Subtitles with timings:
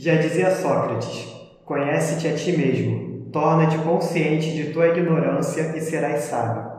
[0.00, 1.26] Já dizia Sócrates:
[1.64, 6.70] conhece-te a ti mesmo, torna-te consciente de tua ignorância e serás sábio.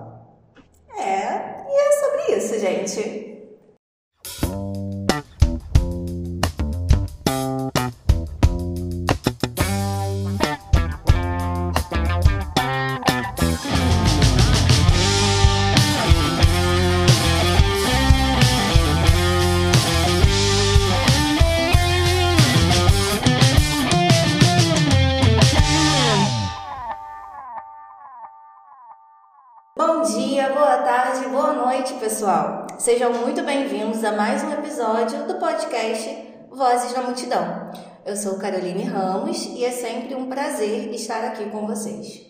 [0.98, 1.26] É,
[1.68, 3.19] e é sobre isso, gente.
[32.90, 36.10] Sejam muito bem-vindos a mais um episódio do podcast
[36.50, 37.70] Vozes da Multidão.
[38.04, 42.26] Eu sou Caroline Ramos e é sempre um prazer estar aqui com vocês.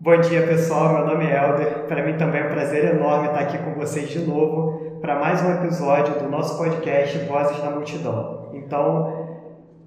[0.00, 0.92] Bom dia, pessoal.
[0.92, 1.86] Meu nome é Helder.
[1.86, 5.40] Para mim também é um prazer enorme estar aqui com vocês de novo para mais
[5.40, 8.50] um episódio do nosso podcast Vozes da Multidão.
[8.52, 9.38] Então,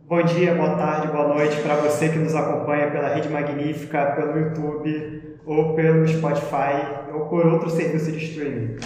[0.07, 4.39] bom dia, boa tarde, boa noite para você que nos acompanha pela Rede Magnífica, pelo
[4.39, 8.77] YouTube, ou pelo Spotify ou por outro serviço de streaming.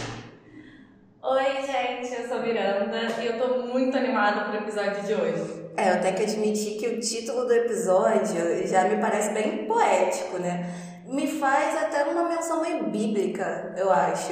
[1.30, 5.68] Oi, gente, eu sou Miranda e eu tô muito animada pro episódio de hoje.
[5.76, 10.38] É, eu tenho que admitir que o título do episódio já me parece bem poético,
[10.38, 10.66] né?
[11.06, 14.32] Me faz até uma menção meio bíblica, eu acho.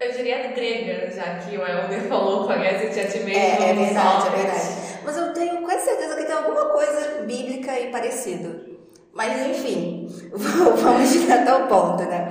[0.00, 3.38] Eu diria grega, já que o Helder falou conhece a ti mesmo.
[3.38, 4.68] É, é verdade, é verdade.
[5.04, 8.78] Mas eu tenho quase certeza que tem alguma coisa bíblica e parecido.
[9.12, 12.30] Mas enfim, vamos direto ao ponto, né?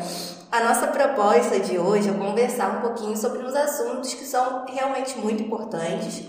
[0.56, 5.17] A nossa proposta de hoje é conversar um pouquinho sobre uns assuntos que são realmente
[5.17, 6.23] muito importantes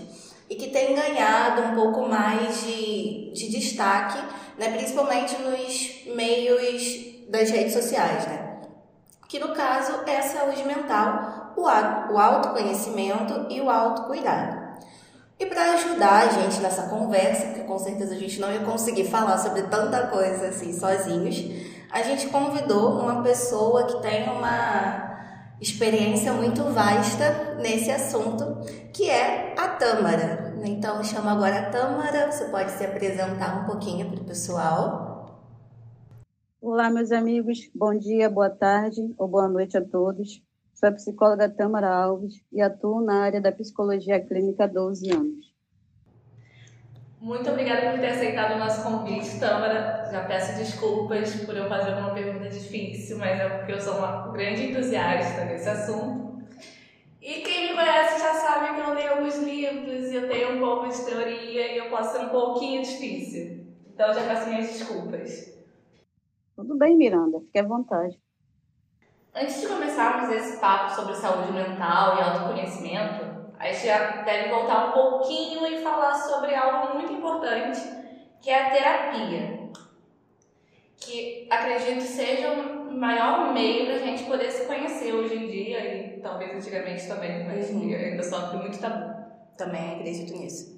[0.49, 4.17] e que têm ganhado um pouco mais de, de destaque,
[4.57, 4.71] né?
[4.71, 8.63] principalmente nos meios das redes sociais, né?
[9.29, 14.67] Que no caso é a saúde mental, o autoconhecimento e o autocuidado.
[15.39, 19.05] E para ajudar a gente nessa conversa, que com certeza a gente não ia conseguir
[19.05, 25.07] falar sobre tanta coisa assim sozinhos, a gente convidou uma pessoa que tem uma
[25.59, 28.59] experiência muito vasta nesse assunto,
[28.93, 30.55] que é a Tâmara.
[30.63, 35.07] Então, chamo agora a Tâmara, você pode se apresentar um pouquinho para o pessoal.
[36.61, 40.41] Olá, meus amigos, bom dia, boa tarde ou boa noite a todos.
[40.73, 45.46] Sou a psicóloga Tamara Alves e atuo na área da psicologia clínica há 12 anos.
[47.19, 50.07] Muito obrigada por ter aceitado o nosso convite, Tamara.
[50.11, 54.31] Já peço desculpas por eu fazer uma pergunta difícil, mas é porque eu sou uma
[54.31, 56.27] grande entusiasta desse assunto.
[57.19, 60.59] E quem me conhece já sabe que eu leio alguns livros e eu tenho um
[60.59, 63.65] pouco de teoria e eu posso ser um pouquinho difícil.
[63.93, 65.57] Então já peço minhas desculpas.
[66.55, 68.19] Tudo bem, Miranda, fique à vontade.
[69.33, 74.89] Antes de começarmos esse papo sobre saúde mental e autoconhecimento, a gente já deve voltar
[74.89, 77.81] um pouquinho e falar sobre algo muito importante,
[78.41, 79.57] que é a terapia.
[80.95, 86.19] Que acredito seja o maior meio da gente poder se conhecer hoje em dia e
[86.19, 87.93] talvez antigamente também, mas uhum.
[87.93, 89.15] ainda sofre muito tabu.
[89.57, 90.77] Também acredito nisso.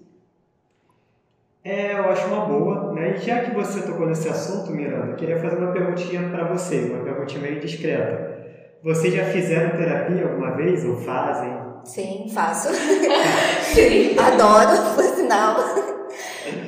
[1.64, 3.16] É, eu acho uma boa, né?
[3.16, 6.86] E já que você tocou nesse assunto, Miranda, eu queria fazer uma perguntinha para você,
[6.86, 8.40] uma perguntinha meio discreta.
[8.82, 11.69] Vocês já fizeram terapia alguma vez ou fazem?
[11.86, 12.70] Sim, faço.
[13.74, 14.18] Sim.
[14.18, 15.58] Adoro, por sinal.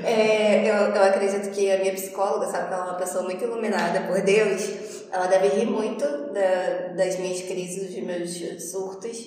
[0.03, 3.43] É, eu, eu acredito que a minha psicóloga, sabe que ela é uma pessoa muito
[3.43, 9.17] iluminada por Deus, ela deve rir muito da, das minhas crises, dos meus surtos,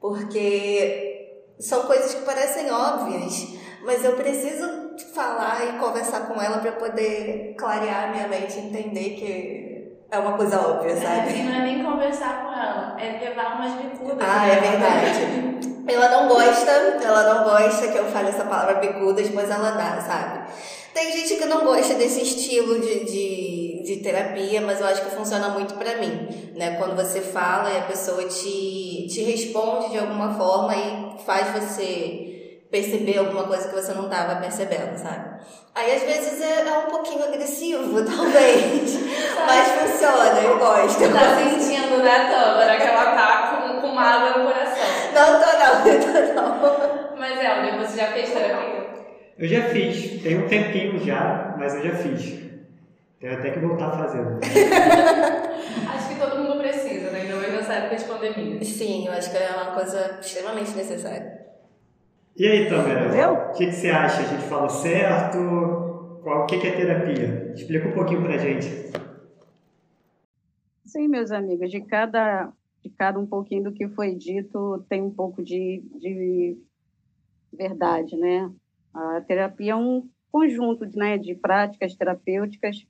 [0.00, 3.48] porque são coisas que parecem óbvias,
[3.84, 8.62] mas eu preciso falar e conversar com ela para poder clarear a minha mente e
[8.62, 9.65] entender que
[10.10, 11.40] é uma coisa óbvia, é, sabe?
[11.40, 14.18] É, não é nem conversar com ela, é levar umas bicudas.
[14.20, 15.84] Ah, é verdade.
[15.88, 20.00] ela não gosta, ela não gosta que eu fale essa palavra bicudas, mas ela dá,
[20.00, 20.50] sabe?
[20.94, 25.14] Tem gente que não gosta desse estilo de, de, de terapia, mas eu acho que
[25.14, 26.76] funciona muito para mim, né?
[26.76, 32.35] Quando você fala e a pessoa te, te responde de alguma forma e faz você
[32.70, 35.40] perceber alguma coisa que você não estava percebendo, sabe?
[35.74, 38.98] Aí às vezes é, é um pouquinho agressivo, talvez,
[39.46, 41.00] mas funciona, eu gosto.
[41.12, 44.84] Tá sentindo, né, Tâmara, que ela tá com, com mágoa no coração.
[45.14, 47.16] Não tô não, eu tô não.
[47.16, 48.86] Mas Helder, você já fez terapia?
[49.38, 52.46] Eu já fiz, tem um tempinho já, mas eu já fiz.
[53.20, 54.38] Tenho até que voltar fazendo.
[54.44, 57.20] acho que todo mundo precisa, né?
[57.20, 58.64] Ainda mais nessa época de pandemia.
[58.64, 61.46] Sim, eu acho que é uma coisa extremamente necessária.
[62.38, 63.32] E aí, Tamara?
[63.32, 64.20] O que, que você acha?
[64.20, 65.38] A gente falou certo?
[66.22, 67.52] Qual, o que, que é terapia?
[67.54, 68.68] Explica um pouquinho pra gente.
[70.84, 72.52] Sim, meus amigos, de cada,
[72.82, 76.58] de cada um pouquinho do que foi dito, tem um pouco de, de
[77.52, 78.50] verdade, né?
[78.94, 82.86] A terapia é um, conjunto né, de práticas terapêuticas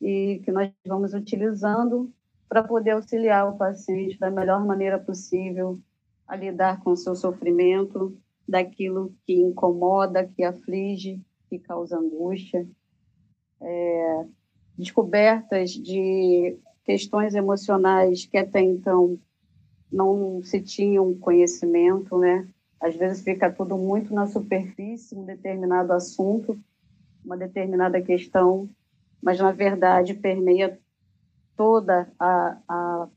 [0.00, 2.12] e que nós vamos utilizando
[2.48, 5.80] para poder auxiliar o paciente da melhor maneira possível
[6.28, 8.16] a lidar com o seu sofrimento,
[8.48, 12.66] daquilo que incomoda, que aflige, que causa angústia.
[13.60, 14.24] É,
[14.76, 19.18] descobertas de questões emocionais que até então
[19.92, 22.48] não se tinham conhecimento, né?
[22.80, 26.58] Às vezes fica tudo muito na superfície, um determinado assunto,
[27.24, 28.70] uma determinada questão,
[29.20, 30.78] mas na verdade permeia
[31.56, 33.08] toda a, a,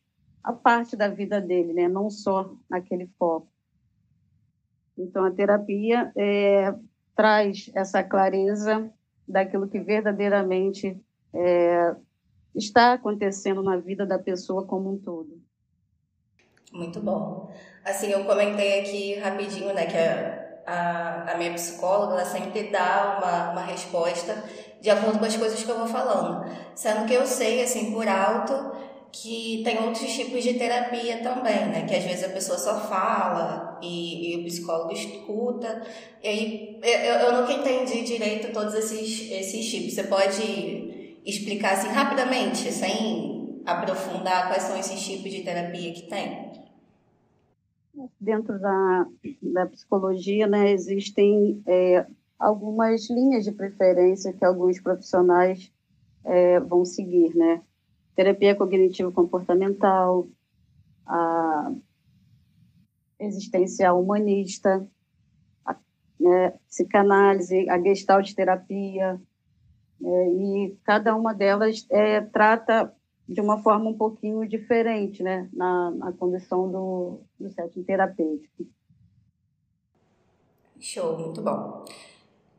[0.44, 1.88] a parte da vida dele, né?
[1.88, 3.51] Não só naquele foco.
[5.02, 6.74] Então a terapia é,
[7.16, 8.90] traz essa clareza
[9.28, 11.00] daquilo que verdadeiramente
[11.34, 11.96] é,
[12.56, 15.42] está acontecendo na vida da pessoa como um todo.
[16.72, 17.52] Muito bom.
[17.84, 23.18] Assim, eu comentei aqui rapidinho, né, que a, a, a minha psicóloga, ela sempre dá
[23.20, 24.44] uma, uma resposta
[24.80, 26.46] de acordo com as coisas que eu vou falando.
[26.74, 28.72] Sendo que eu sei, assim, por alto,
[29.12, 31.86] que tem outros tipos de terapia também, né?
[31.88, 35.82] Que às vezes a pessoa só fala e, e o psicólogo escuta.
[36.24, 39.94] E aí eu, eu nunca entendi direito todos esses, esses tipos.
[39.94, 46.52] Você pode explicar assim rapidamente, sem aprofundar quais são esses tipos de terapia que tem?
[48.20, 49.06] Dentro da,
[49.42, 52.06] da psicologia, né, existem é,
[52.40, 55.72] algumas linhas de preferência que alguns profissionais
[56.24, 57.62] é, vão seguir, né?
[58.16, 60.28] Terapia cognitivo-comportamental,
[61.06, 61.72] a
[63.20, 64.86] existencial humanista,
[65.66, 65.76] a
[66.20, 69.22] né, psicanálise, a gestalt terapia,
[70.04, 72.94] é, e cada uma delas é, trata
[73.28, 78.66] de uma forma um pouquinho diferente, né, na, na condição do, do setting terapêutico.
[80.80, 81.86] Show, muito bom.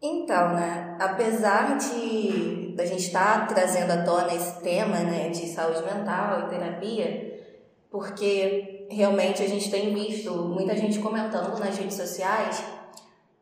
[0.00, 5.46] Então, né, apesar de da gente estar tá trazendo à tona esse tema, né, de
[5.48, 7.40] saúde mental e terapia,
[7.90, 12.62] porque realmente a gente tem visto muita gente comentando nas redes sociais,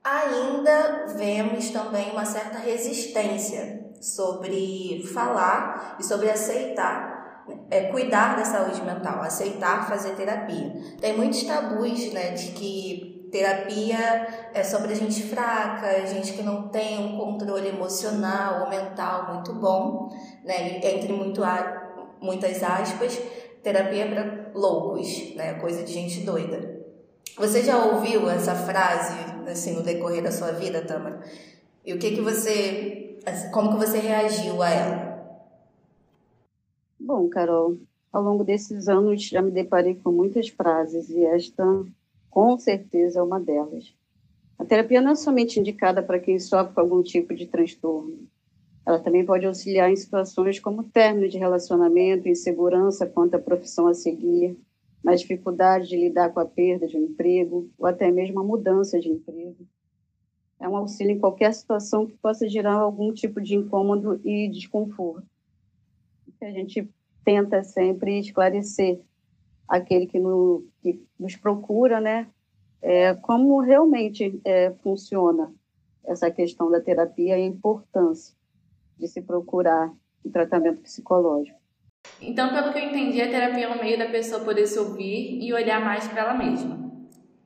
[0.02, 7.20] ainda vemos também uma certa resistência sobre falar e sobre aceitar
[7.70, 10.72] é, cuidar da saúde mental, aceitar fazer terapia.
[11.00, 16.98] Tem muitos tabus, né, de que Terapia é sobre gente fraca, gente que não tem
[16.98, 20.08] um controle emocional ou mental muito bom,
[20.44, 20.78] né?
[20.84, 21.40] Entre muito,
[22.20, 23.20] muitas aspas,
[23.62, 25.54] terapia para loucos, né?
[25.54, 26.80] Coisa de gente doida.
[27.36, 29.14] Você já ouviu essa frase
[29.50, 31.22] assim no decorrer da sua vida, Tamara?
[31.84, 33.18] E o que que você,
[33.52, 35.10] como que você reagiu a ela?
[36.98, 37.78] Bom, Carol,
[38.12, 41.64] ao longo desses anos já me deparei com muitas frases e esta
[42.30, 43.92] com certeza é uma delas.
[44.58, 48.28] A terapia não é somente indicada para quem sofre com algum tipo de transtorno.
[48.86, 53.94] Ela também pode auxiliar em situações como término de relacionamento, insegurança quanto à profissão a
[53.94, 54.56] seguir,
[55.02, 59.00] na dificuldade de lidar com a perda de um emprego ou até mesmo a mudança
[59.00, 59.66] de emprego.
[60.58, 65.26] É um auxílio em qualquer situação que possa gerar algum tipo de incômodo e desconforto.
[66.38, 66.88] Que a gente
[67.24, 69.00] tenta sempre esclarecer
[69.70, 72.26] aquele que, no, que nos procura, né?
[72.82, 75.54] É, como realmente é, funciona
[76.04, 78.34] essa questão da terapia e a importância
[78.98, 79.92] de se procurar
[80.24, 81.58] um tratamento psicológico.
[82.20, 85.38] Então, pelo que eu entendi, a terapia é um meio da pessoa poder se ouvir
[85.40, 86.90] e olhar mais para ela mesma.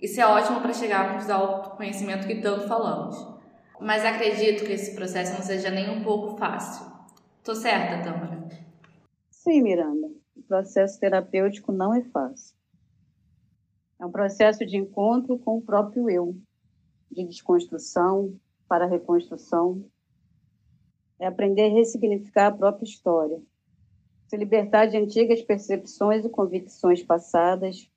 [0.01, 3.17] Isso é ótimo para chegarmos ao autoconhecimento que tanto falamos.
[3.81, 6.87] Mas acredito que esse processo não seja nem um pouco fácil.
[7.43, 8.49] Tô certa, Tamara?
[9.31, 12.57] Sim, Miranda processo terapêutico não é fácil.
[14.01, 16.37] É um processo de encontro com o próprio eu,
[17.11, 19.85] de desconstrução para reconstrução.
[21.19, 23.41] É aprender a ressignificar a própria história,
[24.27, 27.91] se libertar de antigas percepções e convicções passadas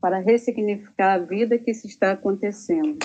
[0.00, 2.98] para ressignificar a vida que se está acontecendo,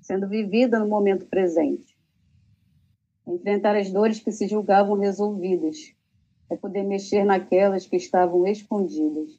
[0.00, 1.96] sendo vivida no momento presente.
[3.26, 5.95] Enfrentar as dores que se julgavam resolvidas,
[6.50, 9.38] é poder mexer naquelas que estavam escondidas.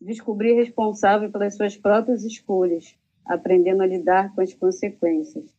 [0.00, 2.94] Descobrir responsável pelas suas próprias escolhas,
[3.26, 5.56] aprendendo a lidar com as consequências.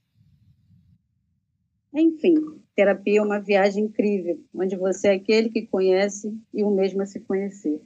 [1.94, 2.36] Enfim,
[2.76, 7.06] terapia é uma viagem incrível, onde você é aquele que conhece e o mesmo a
[7.06, 7.82] se conhecer.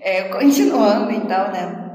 [0.00, 1.92] É, continuando então, né?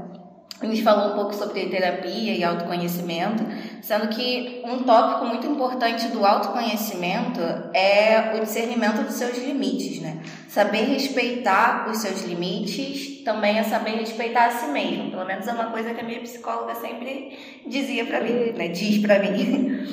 [0.60, 3.44] A gente falou um pouco sobre terapia e autoconhecimento,
[3.82, 7.40] sendo que um tópico muito importante do autoconhecimento
[7.72, 10.20] é o discernimento dos seus limites, né?
[10.48, 15.10] Saber respeitar os seus limites também é saber respeitar a si mesmo.
[15.10, 18.68] Pelo menos é uma coisa que a minha psicóloga sempre dizia para mim, né?
[18.68, 19.86] Diz para mim.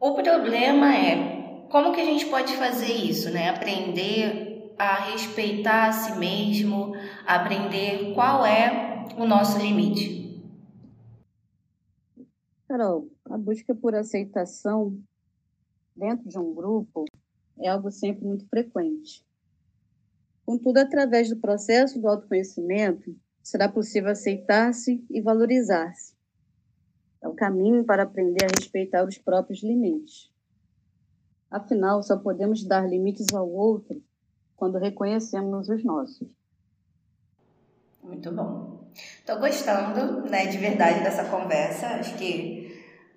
[0.00, 3.48] O problema é como que a gente pode fazer isso, né?
[3.48, 6.96] Aprender a respeitar a si mesmo,
[7.26, 10.23] aprender qual é o nosso limite.
[12.76, 15.00] Carol, a busca por aceitação
[15.94, 17.04] dentro de um grupo
[17.60, 19.24] é algo sempre muito frequente.
[20.44, 23.14] Contudo, através do processo do autoconhecimento,
[23.44, 26.16] será possível aceitar-se e valorizar-se.
[27.22, 30.32] É o caminho para aprender a respeitar os próprios limites.
[31.48, 34.02] Afinal, só podemos dar limites ao outro
[34.56, 36.28] quando reconhecemos os nossos.
[38.02, 38.74] Muito bom.
[38.94, 41.86] Estou gostando, né, de verdade dessa conversa.
[41.86, 42.63] Acho que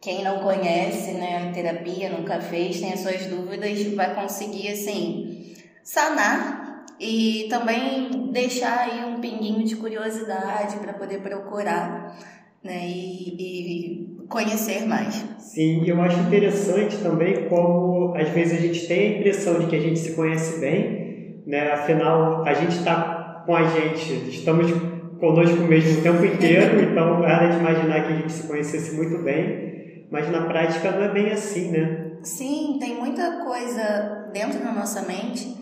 [0.01, 5.53] quem não conhece, né, a terapia, nunca fez, tem as suas dúvidas, vai conseguir assim
[5.83, 12.17] sanar e também deixar aí um pinguinho de curiosidade para poder procurar,
[12.63, 15.23] né, e, e conhecer mais.
[15.39, 19.75] Sim, eu acho interessante também como às vezes a gente tem a impressão de que
[19.75, 21.71] a gente se conhece bem, né?
[21.71, 24.71] Afinal, a gente está com a gente, estamos
[25.19, 29.23] conosco mesmo o tempo inteiro, então era de imaginar que a gente se conhecesse muito
[29.23, 29.66] bem,
[30.11, 32.11] mas na prática não é bem assim, né?
[32.23, 35.55] Sim, tem muita coisa dentro da nossa mente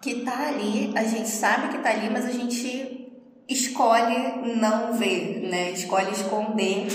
[0.00, 3.12] que tá ali, a gente sabe que tá ali, mas a gente
[3.48, 5.70] escolhe não ver, né?
[5.70, 6.88] Escolhe esconder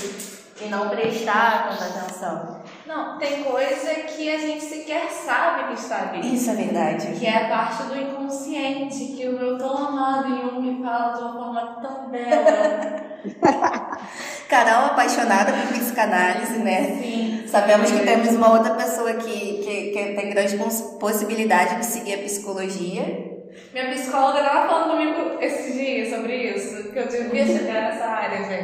[0.61, 2.63] e não prestar tanta atenção.
[2.87, 6.33] Não, tem coisa que a gente sequer sabe que está ali.
[6.33, 7.19] Isso é verdade.
[7.19, 11.33] Que é a parte do inconsciente, que o meu tão amado Jung fala de uma
[11.33, 12.95] forma tão bela.
[14.47, 16.97] Carol apaixonada por psicanálise, né?
[17.01, 17.43] Sim.
[17.47, 20.57] Sabemos que temos uma outra pessoa que, que, que tem grande
[20.99, 23.35] possibilidade de seguir a psicologia.
[23.73, 28.43] Minha psicóloga estava falando comigo esses dias sobre isso, que eu devia chegar nessa área,
[28.43, 28.63] gente.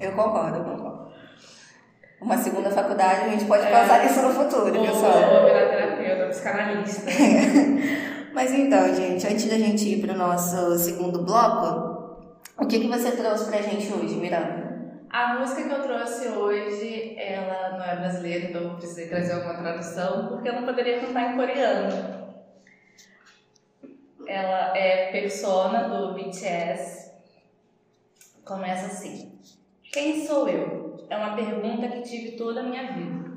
[0.00, 1.04] Eu concordo, eu concordo.
[2.20, 5.12] Uma segunda faculdade, a gente pode pensar nisso no futuro, pessoal.
[5.12, 7.10] Vou virar terapeuta, psicanalista.
[8.34, 11.93] Mas então, gente, antes da gente ir para o nosso segundo bloco,
[12.56, 14.74] o que, que você trouxe pra gente hoje, Miranda?
[15.10, 19.54] A música que eu trouxe hoje, ela não é brasileira, então eu precisei trazer alguma
[19.54, 22.24] tradução, porque eu não poderia cantar em coreano.
[24.26, 27.12] Ela é Persona, do BTS.
[28.44, 29.38] Começa assim.
[29.92, 31.06] Quem sou eu?
[31.08, 33.32] É uma pergunta que tive toda a minha vida.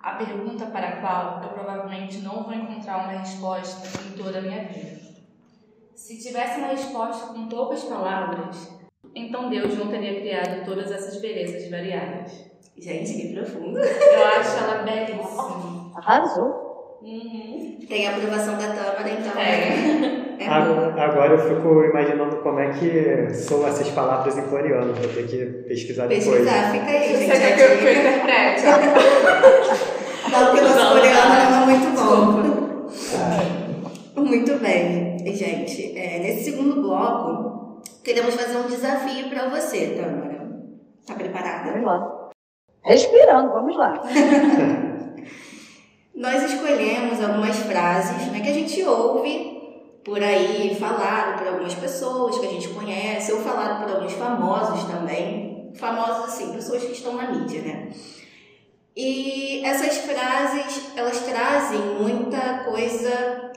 [0.00, 4.42] A pergunta para a qual eu provavelmente não vou encontrar uma resposta em toda a
[4.42, 5.05] minha vida.
[5.96, 8.70] Se tivesse uma resposta com poucas palavras,
[9.14, 12.32] então Deus não teria criado todas essas belezas variadas.
[12.76, 13.78] Gente, que profundo.
[13.78, 15.90] Eu acho ela belíssima.
[15.96, 16.98] Arrasou.
[17.02, 17.78] Uhum.
[17.88, 19.40] Tem a aprovação da Tâmara, então.
[19.40, 20.26] É.
[20.38, 21.00] É bom.
[21.00, 25.46] Agora eu fico imaginando como é que são essas palavras em coreano, vou ter que
[25.66, 26.26] pesquisar depois.
[26.26, 27.40] Pesquisar, fica aí, Você gente.
[27.40, 28.62] quer que eu, interprete?
[30.30, 31.50] Não, porque nosso coreano não.
[31.50, 32.55] não é muito bom.
[34.26, 35.96] Muito bem, gente.
[35.96, 40.50] É, nesse segundo bloco, queremos fazer um desafio para você, Tâmara.
[41.06, 41.70] Tá preparada?
[41.70, 42.30] Vamos lá.
[42.82, 44.02] Respirando, vamos lá.
[46.12, 49.62] Nós escolhemos algumas frases né, que a gente ouve
[50.04, 54.90] por aí falado por algumas pessoas que a gente conhece, ou falado por alguns famosos
[54.90, 55.70] também.
[55.76, 57.90] Famosos, assim, pessoas que estão na mídia, né?
[58.96, 63.52] E essas frases, elas trazem muita coisa,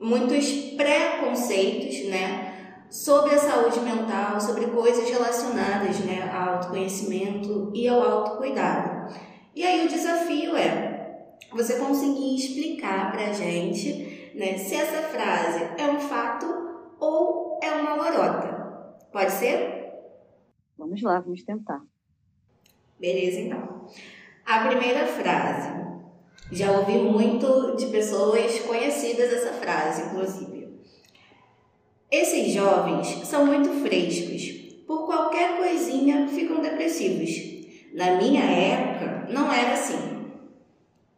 [0.00, 2.86] muitos preconceitos, né?
[2.90, 9.14] Sobre a saúde mental, sobre coisas relacionadas né, ao autoconhecimento e ao autocuidado.
[9.54, 15.88] E aí o desafio é você conseguir explicar pra gente né, se essa frase é
[15.88, 16.46] um fato
[16.98, 18.96] ou é uma lorota.
[19.12, 19.80] Pode ser?
[20.76, 21.82] Vamos lá, vamos tentar.
[22.98, 23.86] Beleza, então.
[24.44, 25.89] A primeira frase.
[26.52, 30.80] Já ouvi muito de pessoas conhecidas essa frase, inclusive.
[32.10, 34.84] Esses jovens são muito frescos.
[34.84, 37.94] Por qualquer coisinha ficam depressivos.
[37.94, 40.28] Na minha época, não era assim.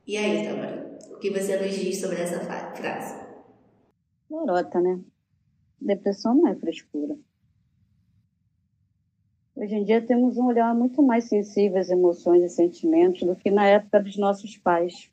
[0.06, 0.98] E aí, Tamara?
[1.10, 3.22] O que você nos diz sobre essa frase?
[4.28, 5.00] Lorota, né?
[5.80, 7.16] Depressão não é frescura.
[9.54, 13.50] Hoje em dia temos um olhar muito mais sensível às emoções e sentimentos do que
[13.50, 15.11] na época dos nossos pais.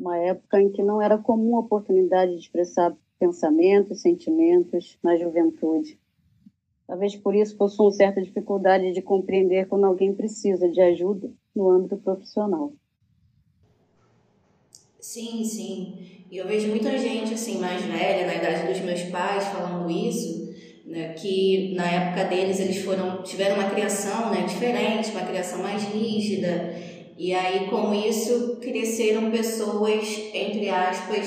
[0.00, 5.96] Uma época em que não era comum a oportunidade de expressar pensamentos sentimentos na juventude.
[6.86, 11.98] Talvez por isso possuam certa dificuldade de compreender quando alguém precisa de ajuda no âmbito
[11.98, 12.72] profissional.
[15.00, 15.94] Sim, sim.
[16.30, 20.42] E eu vejo muita gente assim mais velha, na idade dos meus pais, falando isso,
[20.86, 25.84] né, que na época deles eles foram tiveram uma criação, né, diferente, uma criação mais
[25.84, 26.68] rígida
[27.20, 31.26] E aí, com isso, cresceram pessoas, entre aspas,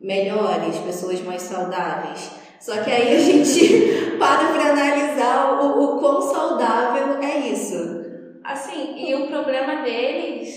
[0.00, 2.30] melhores, pessoas mais saudáveis.
[2.58, 7.76] Só que aí a gente para para analisar o, o quão saudável é isso.
[8.42, 10.48] Assim, e o problema deles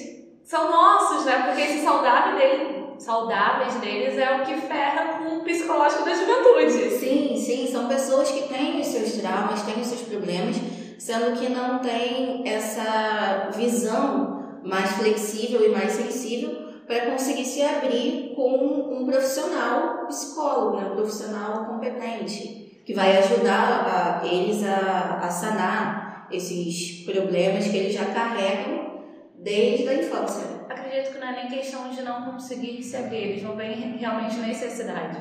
[0.46, 1.44] são nossos, né?
[1.48, 6.92] Porque esse saudável dele, saudáveis deles é o que ferra com o psicológico da juventude.
[6.92, 10.56] Sim, sim, são pessoas que têm os seus traumas, têm os seus problemas,
[10.98, 18.34] sendo que não têm essa visão mais flexível e mais sensível para conseguir se abrir
[18.36, 20.90] com um profissional psicólogo, né?
[20.90, 27.94] um profissional competente, que vai ajudar a, eles a, a sanar esses problemas que eles
[27.94, 29.04] já carregam
[29.38, 30.66] desde a infância.
[30.70, 34.38] Acredito que não é nem questão de não conseguir se abrir, eles não veem realmente
[34.38, 35.18] necessidade.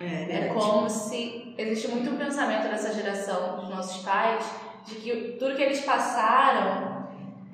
[0.00, 4.44] É, é como se existe muito um pensamento dessa geração dos nossos pais
[4.86, 6.87] de que tudo que eles passaram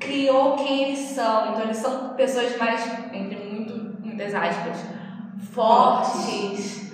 [0.04, 1.50] criou quem eles são.
[1.50, 4.78] Então eles são pessoas mais, entre muito, muitas aspas,
[5.52, 6.84] fortes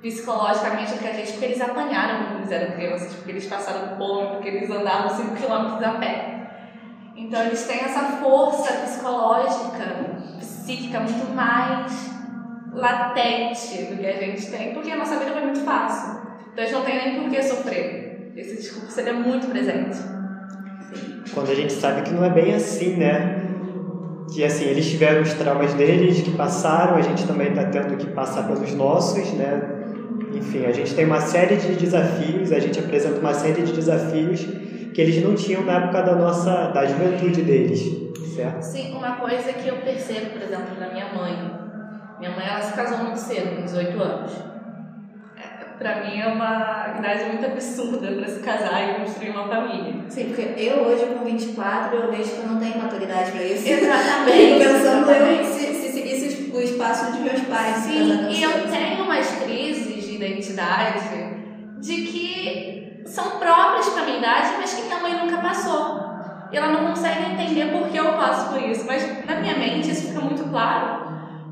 [0.00, 3.96] psicologicamente do que a gente, porque eles apanharam quando eles eram crianças, porque eles passaram
[3.98, 6.40] fome, porque eles andavam 5 km a pé.
[7.14, 9.84] Então eles têm essa força psicológica,
[10.38, 12.10] psíquica muito mais
[12.72, 16.20] latente do que a gente tem, porque a nossa vida foi muito fácil.
[16.52, 18.32] Então eles não têm nem por que sofrer.
[18.34, 19.98] Esse discurso seria muito presente.
[21.34, 23.46] Quando a gente sabe que não é bem assim, né?
[24.32, 28.06] Que assim, eles tiveram os traumas deles que passaram, a gente também está tendo que
[28.08, 29.60] passar pelos nossos, né?
[30.32, 34.40] Enfim, a gente tem uma série de desafios, a gente apresenta uma série de desafios
[34.94, 37.80] que eles não tinham na época da nossa da juventude deles,
[38.34, 38.62] certo?
[38.62, 41.60] Sim, uma coisa que eu percebo, por exemplo, na minha mãe.
[42.18, 44.49] Minha mãe ela se casou muito cedo, com 18 anos.
[45.80, 49.94] Pra mim é uma idade muito absurda para se casar e construir uma família.
[50.10, 53.66] Sim, porque eu hoje com 24 eu vejo que eu não tenho maturidade para isso.
[53.66, 54.58] Exatamente.
[54.62, 57.76] Pensando eu se, se seguisse o espaço de meus pais.
[57.76, 61.00] Sim, e eu tenho umas crises de identidade
[61.78, 65.98] de que são próprias para minha idade, mas que minha mãe nunca passou.
[66.52, 68.84] E ela não consegue entender por que eu passo por isso.
[68.86, 71.09] Mas na minha mente isso fica muito claro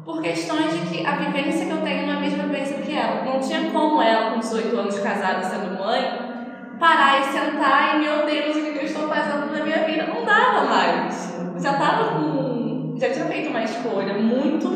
[0.09, 2.97] por questões de que a vivência que eu tenho não é a mesma vivência que
[2.97, 3.23] ela.
[3.27, 6.01] Não tinha como ela, com 18 anos casada, sendo mãe,
[6.81, 10.07] parar e sentar e, meu Deus, o que eu estou fazendo na minha vida?
[10.07, 11.35] Não dava mais.
[11.63, 12.97] Já estava com.
[12.97, 14.69] Já tinha feito uma escolha muito.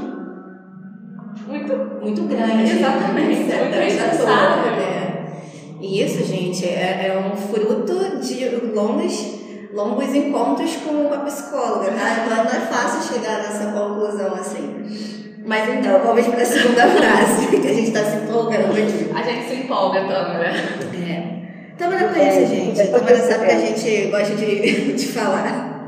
[1.48, 1.76] Muito.
[2.02, 2.70] Muito grande.
[2.70, 3.36] Exatamente.
[3.36, 4.72] Muito responsável.
[4.72, 5.32] Né?
[5.80, 9.41] E isso, gente, é, é um fruto de longos,
[9.72, 12.24] longos encontros com a psicóloga, tá?
[12.24, 15.22] Então não é fácil chegar nessa conclusão assim.
[15.44, 19.10] Mas então, vamos para a segunda frase, que a gente está se empolgando aqui.
[19.14, 20.52] A gente se empolga, Tâmara.
[20.94, 21.72] É.
[21.76, 22.86] Tâmara conhece a gente.
[22.88, 25.86] Tâmara sabe que a gente gosta de, de falar.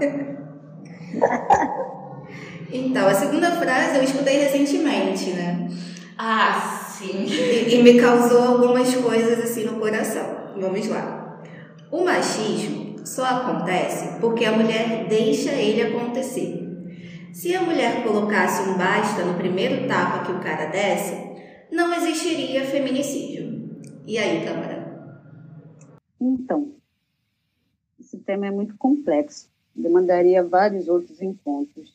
[2.72, 5.68] Então, a segunda frase eu escutei recentemente, né?
[6.18, 7.24] Ah, sim.
[7.24, 10.26] E, e me causou algumas coisas assim no coração.
[10.56, 11.38] Vamos lá.
[11.92, 16.64] O machismo só acontece porque a mulher deixa ele acontecer.
[17.32, 21.14] Se a mulher colocasse um basta no primeiro tapa que o cara desse,
[21.70, 23.82] não existiria feminicídio.
[24.06, 24.84] E aí, Câmara?
[26.20, 26.72] Então,
[27.98, 31.94] esse tema é muito complexo, demandaria vários outros encontros.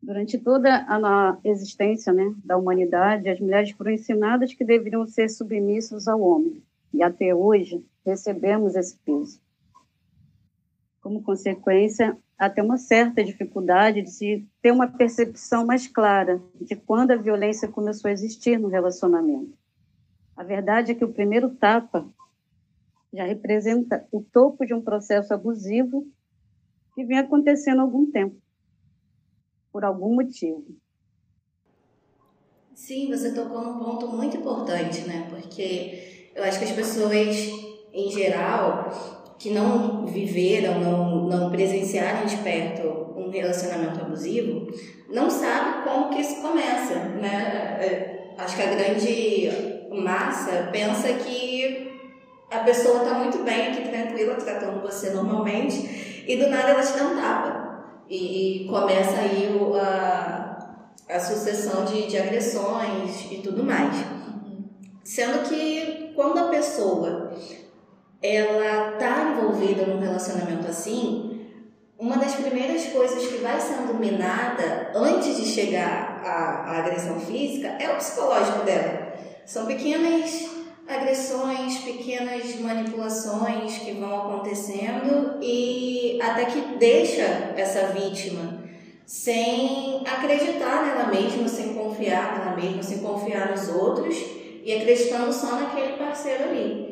[0.00, 6.06] Durante toda a existência né, da humanidade, as mulheres foram ensinadas que deveriam ser submissas
[6.06, 6.62] ao homem.
[6.94, 9.40] E até hoje recebemos esse peso.
[11.06, 17.12] Como consequência, até uma certa dificuldade de se ter uma percepção mais clara de quando
[17.12, 19.56] a violência começou a existir no relacionamento.
[20.36, 22.04] A verdade é que o primeiro tapa
[23.12, 26.04] já representa o topo de um processo abusivo
[26.96, 28.42] que vem acontecendo há algum tempo
[29.70, 30.66] por algum motivo.
[32.74, 35.28] Sim, você tocou num ponto muito importante, né?
[35.28, 35.92] Porque
[36.34, 37.62] eu acho que as pessoas,
[37.94, 38.90] em geral,
[39.38, 44.66] que não viveram, não, não presenciaram de perto um relacionamento abusivo,
[45.08, 47.76] não sabem como que isso começa, né?
[47.80, 51.92] É, acho que a grande massa pensa que
[52.50, 56.96] a pessoa está muito bem aqui, tranquila, tratando você normalmente, e do nada ela te
[56.96, 57.66] dá um tapa.
[58.08, 63.96] E, e começa aí o, a, a sucessão de, de agressões e tudo mais.
[65.02, 67.32] Sendo que quando a pessoa
[68.22, 71.36] ela está envolvida num relacionamento assim,
[71.98, 77.68] uma das primeiras coisas que vai sendo minada antes de chegar à, à agressão física
[77.80, 79.14] é o psicológico dela.
[79.46, 80.50] São pequenas
[80.86, 88.64] agressões, pequenas manipulações que vão acontecendo e até que deixa essa vítima
[89.06, 94.16] sem acreditar nela mesma, sem confiar nela mesma, sem confiar nos outros
[94.64, 96.85] e acreditando só naquele parceiro ali.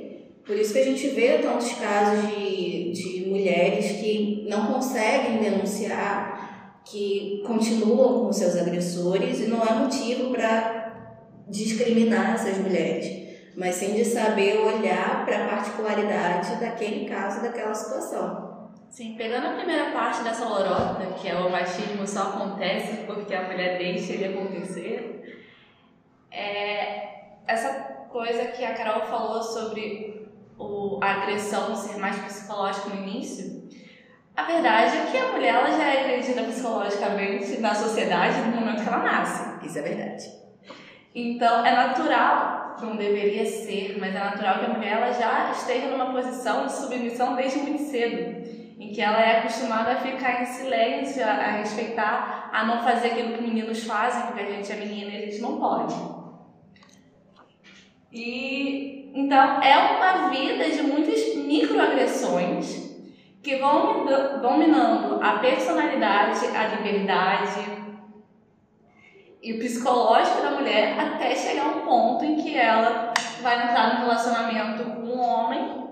[0.45, 6.83] Por isso que a gente vê tantos casos de, de mulheres que não conseguem denunciar,
[6.85, 11.15] que continuam com seus agressores e não é motivo para
[11.49, 13.25] discriminar essas mulheres
[13.57, 18.73] mas sim de saber olhar para a particularidade daquele caso, daquela situação.
[18.89, 23.43] Sim, pegando a primeira parte dessa lorota, que é o machismo só acontece porque a
[23.43, 25.43] mulher deixa ele acontecer,
[26.31, 27.09] é
[27.47, 27.73] essa
[28.11, 30.24] coisa que a Carol falou sobre
[30.59, 33.69] o, a agressão ser mais psicológica no início,
[34.37, 38.83] a verdade é que a mulher ela já é agredida psicologicamente na sociedade no momento
[38.83, 39.67] que ela nasce.
[39.67, 40.25] Isso é verdade.
[41.14, 45.88] Então é natural não deveria ser, mas é natural que a mulher ela já esteja
[45.88, 48.45] numa posição de submissão desde muito cedo,
[48.79, 53.35] em que ela é acostumada a ficar em silêncio, a, respeitar, a não fazer aquilo
[53.35, 55.95] que meninos fazem, porque a gente é menina e a gente não pode.
[58.12, 62.85] E então é uma vida de muitas microagressões
[63.40, 64.05] que vão
[64.42, 67.85] dominando a personalidade, a liberdade,
[69.40, 74.07] e o psicológico da mulher até chegar um ponto em que ela vai entrar num
[74.07, 75.85] relacionamento com um homem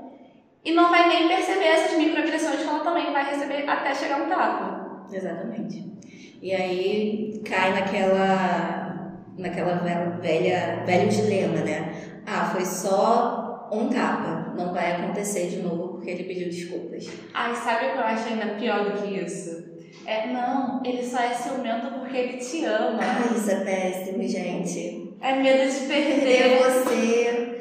[0.65, 4.29] e não vai nem perceber essas microagressões que ela também vai receber até chegar um
[4.29, 5.07] tapa.
[5.13, 5.93] Exatamente.
[6.41, 9.75] E aí cai naquela naquela
[10.21, 12.12] velha velho dilema, né?
[12.27, 17.09] Ah, foi só um tapa, não vai acontecer de novo porque ele pediu desculpas.
[17.33, 19.73] Ai, sabe o que eu acho ainda pior do que isso?
[20.07, 22.99] É, não, ele só é ciumento porque ele te ama.
[23.01, 25.15] Ai, isso é péssimo, gente.
[25.21, 26.21] É medo de perder.
[26.21, 27.53] Perder você.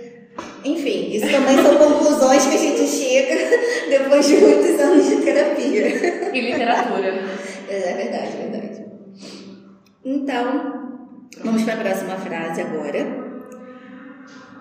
[0.63, 3.35] Enfim, isso também são conclusões que a gente chega
[3.89, 6.35] depois de muitos anos de terapia.
[6.35, 7.07] E literatura.
[7.69, 8.85] É verdade, é verdade.
[10.03, 10.99] Então,
[11.43, 13.20] vamos para a próxima frase agora.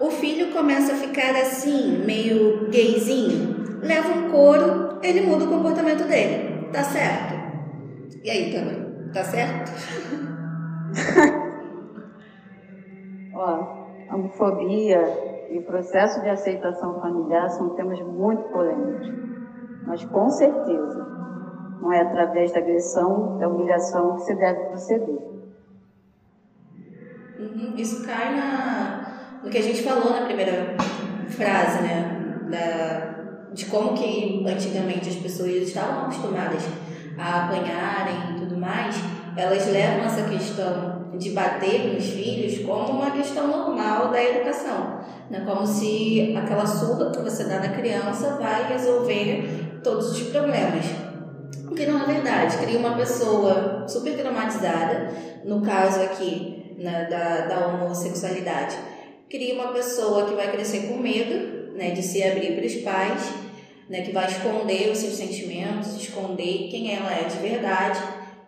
[0.00, 3.80] O filho começa a ficar assim, meio gayzinho.
[3.82, 6.70] Leva um couro, ele muda o comportamento dele.
[6.72, 7.34] Tá certo?
[8.24, 9.70] E aí, Tamara, tá certo?
[13.34, 15.00] Ó, homofobia
[15.50, 19.12] e processo de aceitação familiar são temas muito polêmicos.
[19.86, 21.06] Mas com certeza
[21.80, 25.18] não é através da agressão, da humilhação que se deve proceder.
[27.38, 30.76] Uhum, isso cai na, no que a gente falou na primeira
[31.28, 32.16] frase, né?
[32.50, 33.20] Da,
[33.52, 36.62] de como que antigamente as pessoas estavam acostumadas
[37.18, 38.96] a apanharem e tudo mais,
[39.36, 45.42] elas levam essa questão de bater nos filhos como uma questão normal da educação, né?
[45.46, 50.86] como se aquela surra que você dá na criança vai resolver todos os problemas.
[51.70, 55.12] O que não é verdade, cria uma pessoa super traumatizada,
[55.44, 58.76] no caso aqui né, da, da homossexualidade,
[59.30, 63.50] cria uma pessoa que vai crescer com medo né, de se abrir para os pais
[63.88, 68.00] né, que vai esconder os seus sentimentos, esconder quem ela é de verdade,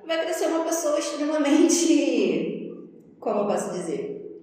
[0.06, 2.70] vai crescer uma pessoa extremamente,
[3.18, 4.42] como eu posso dizer,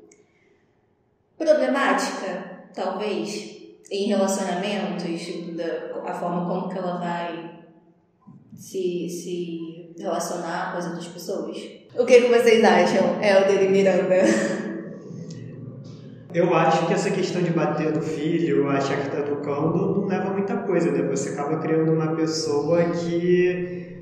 [1.37, 3.57] problemática, talvez,
[3.89, 7.59] em relacionamentos, da, a forma como que ela vai
[8.55, 11.57] se, se relacionar com as outras pessoas.
[11.97, 14.15] O que, vocês acham, Helder e Miranda?
[16.31, 20.27] Eu acho que essa questão de bater no filho, achar que está educando, não leva
[20.29, 21.01] a muita coisa, né?
[21.09, 23.97] Você acaba criando uma pessoa que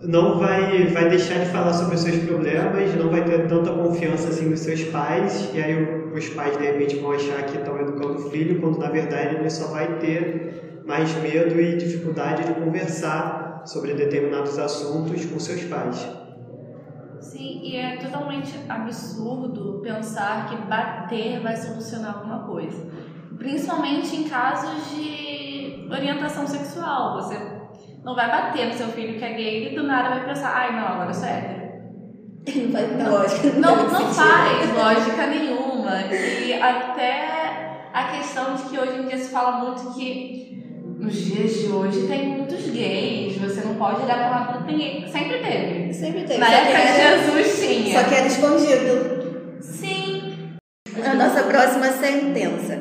[0.00, 4.30] não vai, vai deixar de falar sobre os seus problemas, não vai ter tanta confiança
[4.30, 8.14] assim nos seus pais, e aí os pais de repente vão achar que estão educando
[8.14, 13.62] o filho, quando na verdade ele só vai ter mais medo e dificuldade de conversar
[13.66, 16.21] sobre determinados assuntos com seus pais.
[17.22, 22.90] Sim, e é totalmente absurdo pensar que bater vai solucionar alguma coisa.
[23.38, 27.14] Principalmente em casos de orientação sexual.
[27.14, 27.38] Você
[28.02, 30.72] não vai bater no seu filho que é gay e do nada vai pensar, ai
[30.72, 31.62] não, agora eu sou hétero.
[32.44, 33.60] Não faz lógica.
[33.60, 36.00] Não, não, não faz lógica nenhuma.
[36.12, 40.41] E até a questão de que hoje em dia se fala muito que
[41.02, 45.38] nos dias de hoje tem muitos gays, você não pode olhar pra lá, tem Sempre
[45.40, 45.92] teve.
[45.92, 46.38] Sempre teve.
[46.38, 47.98] Na só época de Jesus tinha.
[47.98, 49.58] Só que era escondido.
[49.60, 50.56] Sim.
[51.04, 52.78] A nossa próxima sentença.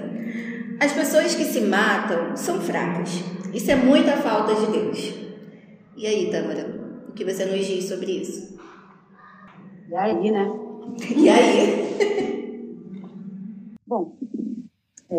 [0.80, 3.24] As pessoas que se matam são fracas.
[3.54, 5.14] Isso é muita falta de Deus.
[5.98, 6.80] E aí, Tâmara?
[7.10, 8.58] O que você nos diz sobre isso?
[9.90, 10.52] E aí, né?
[11.16, 11.92] E aí?
[13.86, 14.16] Bom,
[15.12, 15.16] É,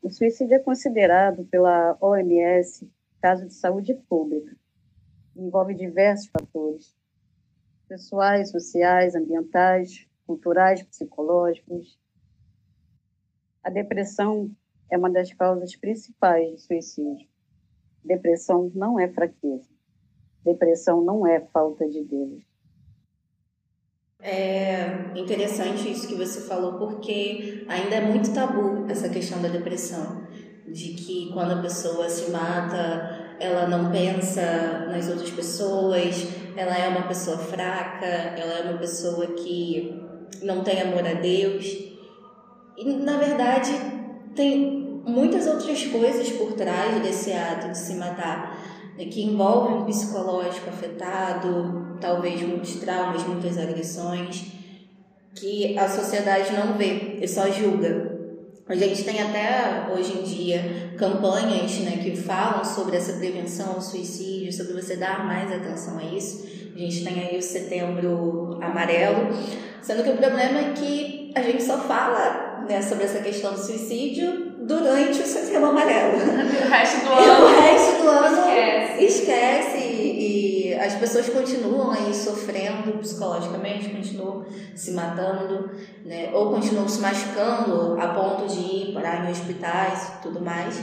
[0.00, 4.56] o suicídio é considerado pela OMS caso de saúde pública.
[5.36, 6.96] Envolve diversos fatores
[7.86, 11.98] pessoais, sociais, ambientais, culturais, psicológicos.
[13.62, 14.50] A depressão
[14.90, 17.28] é uma das causas principais de suicídio.
[18.02, 19.68] Depressão não é fraqueza.
[20.42, 22.42] Depressão não é falta de Deus.
[24.28, 30.26] É interessante isso que você falou, porque ainda é muito tabu essa questão da depressão.
[30.66, 36.88] De que quando a pessoa se mata, ela não pensa nas outras pessoas, ela é
[36.88, 39.94] uma pessoa fraca, ela é uma pessoa que
[40.42, 41.64] não tem amor a Deus.
[42.76, 43.70] E, na verdade,
[44.34, 48.55] tem muitas outras coisas por trás desse ato de se matar,
[49.04, 54.46] que envolve um psicológico afetado, talvez muitos traumas, muitas agressões,
[55.34, 58.16] que a sociedade não vê e só julga.
[58.68, 63.80] A gente tem até hoje em dia campanhas né, que falam sobre essa prevenção ao
[63.80, 66.46] suicídio, sobre você dar mais atenção a isso.
[66.74, 69.28] A gente tem aí o setembro amarelo,
[69.82, 73.60] sendo que o problema é que a gente só fala né, sobre essa questão do
[73.60, 76.16] suicídio durante o setembro amarelo.
[76.66, 77.44] O resto do ano.
[77.44, 79.04] o resto do ano esquece.
[79.04, 85.70] esquece e, e as pessoas continuam aí sofrendo psicologicamente, continuam se matando,
[86.04, 86.30] né?
[86.32, 90.82] Ou continuam se machucando a ponto de ir parar em hospitais e tudo mais.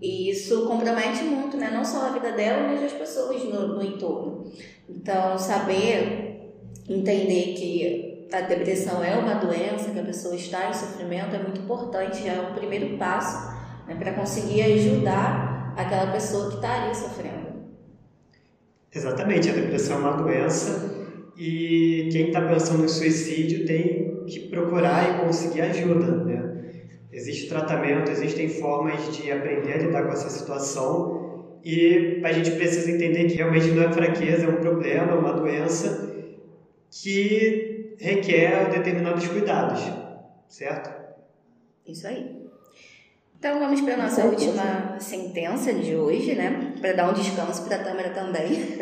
[0.00, 1.70] E isso compromete muito, né?
[1.72, 4.44] Não só a vida dela, mas das pessoas no, no entorno.
[4.88, 6.54] Então, saber
[6.88, 11.60] entender que a depressão é uma doença, que a pessoa está em sofrimento, é muito
[11.60, 17.50] importante, é o primeiro passo né, para conseguir ajudar aquela pessoa que está ali sofrendo.
[18.94, 25.10] Exatamente, a depressão é uma doença e quem está pensando em suicídio tem que procurar
[25.10, 26.46] e conseguir ajuda, né?
[27.12, 32.90] Existe tratamento, existem formas de aprender a lidar com essa situação e a gente precisa
[32.90, 36.10] entender que realmente não é fraqueza, é um problema, é uma doença
[36.90, 39.80] que requer determinados cuidados,
[40.48, 40.90] certo?
[41.86, 42.40] Isso aí.
[43.38, 46.74] Então vamos para a nossa última sentença de hoje, né?
[46.80, 48.78] Para dar um descanso para a Tâmara também.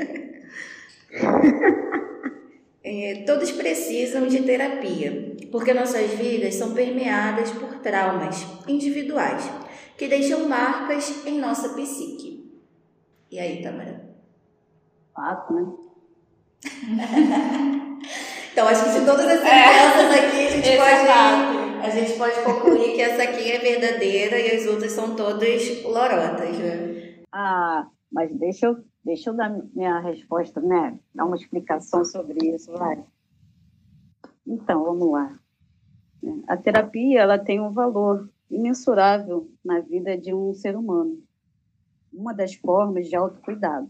[2.83, 9.49] é, todos precisam de terapia, porque nossas vidas são permeadas por traumas individuais
[9.97, 12.49] que deixam marcas em nossa psique.
[13.31, 14.09] E aí, Tâmara?
[15.15, 15.67] Fato, né?
[18.59, 22.42] Então, acho que de todas as sentenças aqui, a gente, pode, é a gente pode
[22.42, 27.23] concluir que essa aqui é verdadeira e as outras são todas lorotas, né?
[27.31, 30.99] Ah, mas deixa eu, deixa eu dar minha resposta, né?
[31.14, 33.01] Dar uma explicação sobre isso, vai.
[34.44, 35.38] Então, vamos lá.
[36.49, 41.23] A terapia, ela tem um valor imensurável na vida de um ser humano.
[42.12, 43.88] Uma das formas de autocuidado.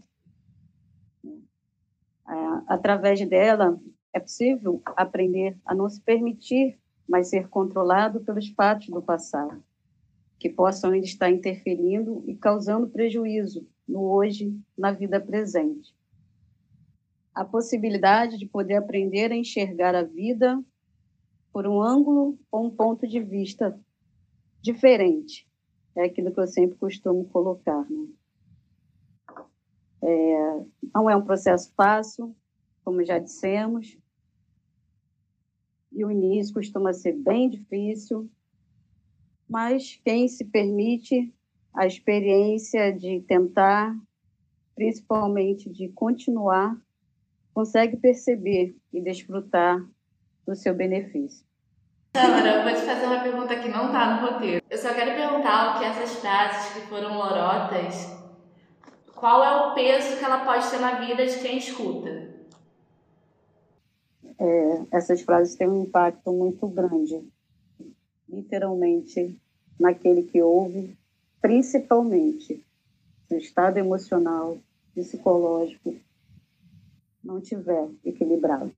[2.23, 3.75] Ah, Através dela,
[4.13, 9.63] é possível aprender a não se permitir mais ser controlado pelos fatos do passado,
[10.37, 15.95] que possam ainda estar interferindo e causando prejuízo no hoje, na vida presente.
[17.33, 20.63] A possibilidade de poder aprender a enxergar a vida
[21.51, 23.79] por um ângulo ou um ponto de vista
[24.61, 25.47] diferente.
[25.95, 27.89] É aquilo que eu sempre costumo colocar.
[27.89, 28.07] Né?
[30.01, 32.35] É, não é um processo fácil,
[32.89, 33.95] como já dissemos,
[35.91, 38.27] e o início costuma ser bem difícil,
[39.47, 41.31] mas quem se permite
[41.71, 43.95] a experiência de tentar,
[44.73, 46.75] principalmente de continuar,
[47.53, 49.87] consegue perceber e desfrutar
[50.47, 51.45] do seu benefício.
[52.13, 54.63] Tâmara, eu vou te fazer uma pergunta que não tá no roteiro.
[54.67, 58.17] Eu só quero perguntar o que essas frases que foram lorotas,
[59.15, 62.28] qual é o peso que ela pode ter na vida de quem escuta?
[64.39, 67.21] É, essas frases têm um impacto muito grande,
[68.27, 69.37] literalmente,
[69.79, 70.97] naquele que ouve,
[71.41, 72.63] principalmente
[73.27, 74.57] se o estado emocional,
[74.93, 75.95] psicológico
[77.23, 78.71] não tiver equilibrado.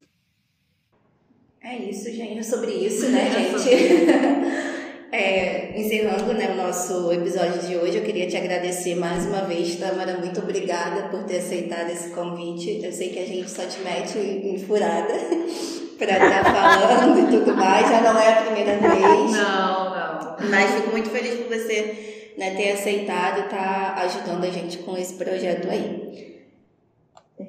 [1.62, 2.44] É isso, gente.
[2.44, 4.71] Sobre isso, né, gente?
[5.12, 9.76] É, encerrando né, o nosso episódio de hoje, eu queria te agradecer mais uma vez,
[9.76, 10.18] Tamara.
[10.18, 12.80] Muito obrigada por ter aceitado esse convite.
[12.82, 15.14] Eu sei que a gente só te mete em furada
[16.00, 17.90] para estar falando e tudo mais.
[17.90, 19.32] Já não é a primeira vez.
[19.32, 20.50] Não, não.
[20.50, 24.98] Mas fico muito feliz por você né, ter aceitado e estar ajudando a gente com
[24.98, 26.41] esse projeto aí.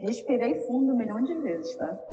[0.01, 1.89] Respirei fundo um milhão de vezes, tá?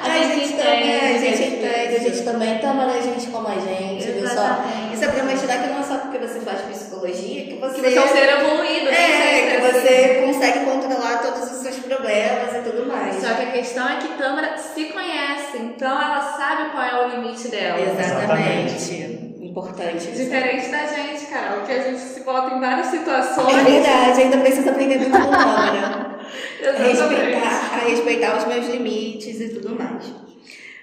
[0.00, 1.04] Ah, a gente gente também, entende.
[1.04, 4.58] a gente é entende, a gente também toma a gente como a gente, viu só?
[4.92, 7.74] Isso é pra mostrar que não é só porque você faz psicologia que você...
[7.74, 8.92] Que você é um ser evoluído, né?
[8.92, 9.80] É, que Sempre assim.
[9.80, 13.16] você consegue controlar todos os seus problemas e tudo mais.
[13.16, 17.08] Só que a questão é que Tâmara se conhece, então ela sabe qual é o
[17.20, 17.80] limite dela.
[17.80, 19.16] Exatamente.
[19.40, 19.96] Importante.
[19.96, 20.22] isso.
[20.24, 23.56] Diferente da gente, Carol, que a gente se bota em várias É situações.
[23.64, 25.16] verdade, ainda preciso aprender muito.
[25.16, 26.06] A Exatamente.
[26.62, 30.04] respeitar, a respeitar os meus limites e tudo mais.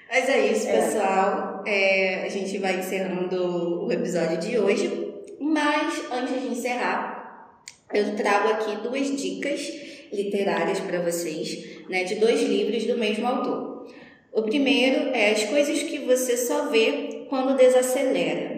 [0.10, 0.73] Mas é isso, É.
[0.73, 1.63] pessoal.
[1.65, 5.13] É, a gente vai encerrando o episódio de hoje.
[5.39, 7.58] Mas antes de encerrar,
[7.93, 9.62] eu trago aqui duas dicas
[10.12, 13.88] literárias para vocês, né, de dois livros do mesmo autor.
[14.32, 18.53] O primeiro é As Coisas que Você Só Vê Quando Desacelera.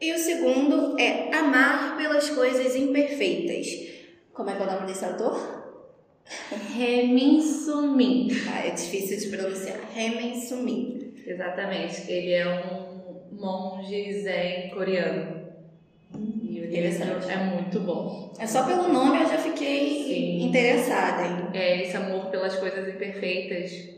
[0.00, 3.66] E o segundo é Amar pelas Coisas Imperfeitas.
[4.32, 5.67] Como é que é o nome desse autor?
[6.76, 8.28] Remin Sumin.
[8.52, 9.78] Ah, é difícil de pronunciar.
[9.94, 11.14] Remen Sumi.
[11.26, 12.10] Exatamente.
[12.10, 15.38] Ele é um monge zen coreano.
[16.42, 18.32] E o livro é muito bom.
[18.38, 20.46] É só pelo nome eu já fiquei Sim.
[20.48, 21.48] interessada, hein?
[21.52, 23.97] É esse amor pelas coisas imperfeitas.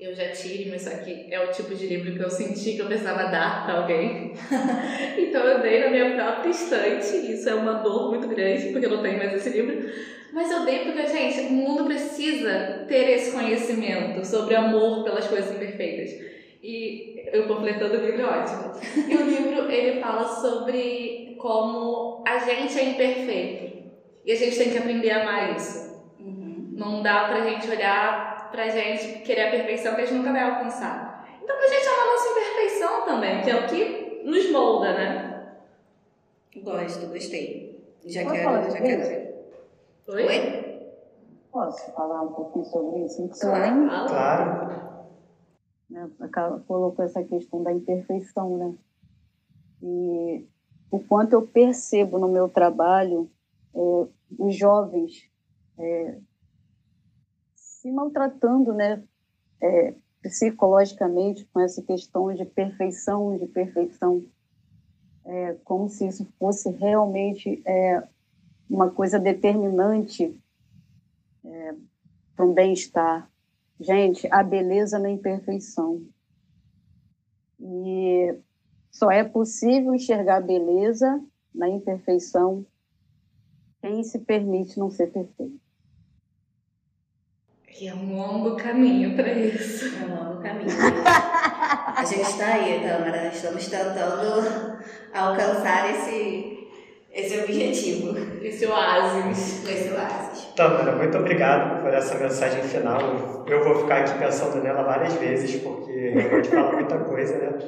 [0.00, 2.80] Eu já tive, mas só que é o tipo de livro que eu senti que
[2.80, 4.32] eu precisava dar pra alguém.
[5.18, 7.30] então eu dei na minha própria estante.
[7.30, 9.92] Isso é uma dor muito grande, porque eu não tenho mais esse livro.
[10.32, 15.54] Mas eu dei porque, gente, o mundo precisa ter esse conhecimento sobre amor pelas coisas
[15.54, 16.10] imperfeitas.
[16.62, 18.72] E eu completando o livro é ótimo.
[19.06, 23.90] E o livro, ele fala sobre como a gente é imperfeito.
[24.24, 25.90] E a gente tem que aprender a amar isso.
[26.18, 26.70] Uhum.
[26.72, 30.42] Não dá pra gente olhar pra gente querer a perfeição que a gente nunca vai
[30.42, 31.28] alcançar.
[31.42, 35.56] Então pra gente amar a nossa imperfeição também, que é o que nos molda, né?
[36.62, 37.94] Gosto, gostei.
[38.06, 39.50] Já Pode quero, falar já quero ver.
[40.08, 40.26] Oi?
[40.26, 40.70] Oi?
[41.52, 43.22] Posso falar um pouquinho sobre isso?
[43.22, 44.08] Então, Claro.
[44.08, 45.06] Claro.
[45.88, 46.10] né,
[46.66, 48.74] colocou essa questão da imperfeição, né?
[49.82, 50.46] E
[50.90, 53.30] o quanto eu percebo no meu trabalho
[53.74, 53.78] é,
[54.38, 55.28] os jovens
[55.78, 56.18] é,
[57.80, 59.02] se maltratando, né?
[59.60, 64.22] É, psicologicamente com essa questão de perfeição, de perfeição,
[65.24, 68.06] é, como se isso fosse realmente é,
[68.68, 70.38] uma coisa determinante
[71.42, 71.74] é,
[72.36, 73.30] para um bem-estar.
[73.80, 76.06] Gente, a beleza na imperfeição.
[77.58, 78.38] E
[78.90, 82.66] só é possível enxergar a beleza na imperfeição
[83.80, 85.69] quem se permite não ser perfeito.
[87.80, 89.86] E é um longo caminho pra isso.
[89.86, 90.68] É um longo caminho.
[91.96, 93.28] A gente está aí, Tâmara.
[93.28, 94.76] Estamos tentando
[95.14, 96.68] alcançar esse,
[97.10, 98.14] esse objetivo.
[98.42, 99.66] Esse oásis.
[99.66, 100.44] Esse oásis.
[100.54, 103.46] Tâmara, muito obrigado por essa mensagem final.
[103.46, 107.58] Eu vou ficar aqui pensando nela várias vezes, porque realmente fala muita coisa, né?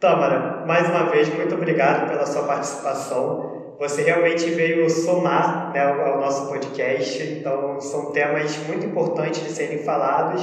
[0.00, 3.74] Tâmara, mais uma vez, muito obrigado pela sua participação.
[3.78, 9.50] Você realmente veio somar né, ao ao nosso podcast, então são temas muito importantes de
[9.50, 10.42] serem falados,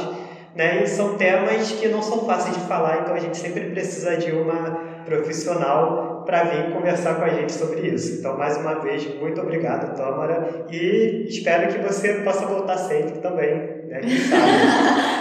[0.55, 0.83] né?
[0.83, 4.31] E são temas que não são fáceis de falar, então a gente sempre precisa de
[4.31, 8.19] uma profissional para vir conversar com a gente sobre isso.
[8.19, 13.55] Então, mais uma vez, muito obrigado, Tâmara, e espero que você possa voltar sempre também,
[13.87, 14.01] né?
[14.01, 15.11] Quem sabe?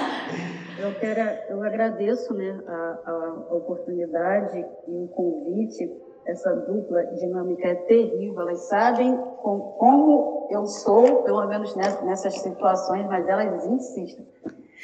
[0.90, 5.88] Eu, quero, eu agradeço né, a, a oportunidade e o convite.
[6.26, 8.40] Essa dupla dinâmica é terrível.
[8.40, 14.26] Elas sabem com, como eu sou, pelo menos nessas, situações, mas elas insistem.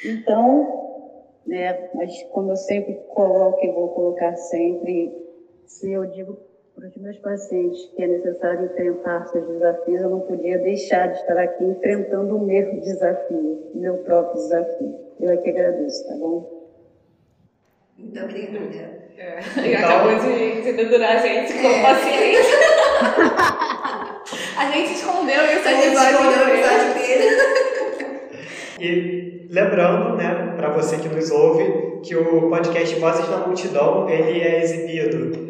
[0.05, 5.13] Então, né, mas como eu sempre coloco e vou colocar sempre,
[5.65, 6.37] se eu digo
[6.73, 11.19] para os meus pacientes que é necessário enfrentar seus desafios, eu não podia deixar de
[11.19, 15.06] estar aqui enfrentando o meu desafio, meu próprio desafio.
[15.19, 16.69] Eu é que agradeço, tá bom?
[17.97, 19.07] Muito obrigada.
[19.17, 19.39] É.
[19.65, 22.37] E acabou de, de dedurar a gente como paciente.
[24.57, 27.35] a gente escondeu isso A gente escolheu o episódio inteiro.
[28.79, 34.39] E lembrando, né, para você que nos ouve, que o podcast Vozes da Multidão ele
[34.39, 35.47] é exibido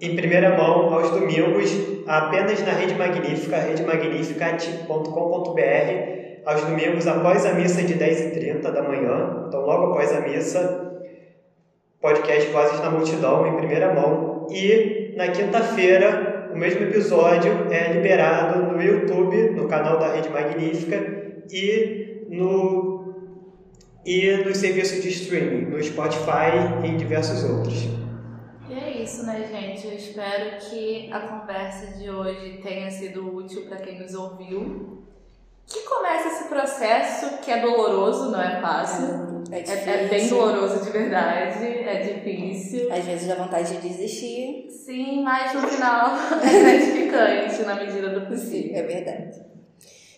[0.00, 1.70] em primeira mão aos domingos
[2.06, 9.60] apenas na Rede Magnífica, redemagnificat.com.br, aos domingos após a missa de 10h30 da manhã, então
[9.60, 10.90] logo após a missa,
[12.00, 14.46] podcast Vozes da Multidão em primeira mão.
[14.50, 20.96] E na quinta-feira, o mesmo episódio é liberado no YouTube, no canal da Rede Magnífica
[21.50, 22.90] e no
[24.04, 27.86] e nos serviços de streaming, no Spotify e em diversos outros.
[28.68, 29.86] E é isso, né, gente?
[29.86, 34.99] Eu espero que a conversa de hoje tenha sido útil para quem nos ouviu.
[35.70, 39.44] Que comece esse processo que é doloroso, não é fácil.
[39.52, 42.92] É, É, é bem doloroso de verdade, é difícil.
[42.92, 44.68] Às vezes dá vontade de desistir.
[44.68, 46.10] Sim, mas no final
[46.42, 48.76] é gratificante na medida do possível.
[48.76, 49.44] É verdade.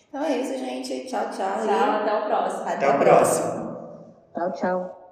[0.09, 1.05] Então é isso, gente.
[1.07, 1.65] Tchau, tchau.
[1.65, 2.61] Tchau, até o próximo.
[2.63, 3.51] Até, Até o a próxima.
[3.51, 3.73] próximo.
[4.33, 5.02] Tchau, tchau.